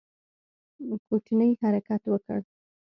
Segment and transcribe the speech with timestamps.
[1.07, 2.39] کوټنۍ حرکت وکړ.